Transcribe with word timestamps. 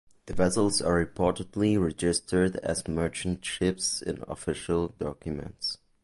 The 0.25 0.33
vessels 0.33 0.81
are 0.81 1.05
reportedly 1.05 1.79
registered 1.79 2.55
as 2.63 2.87
merchant 2.87 3.45
ships 3.45 4.01
in 4.01 4.23
official 4.27 4.95
documents. 4.97 5.77